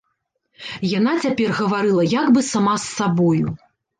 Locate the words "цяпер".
1.25-1.49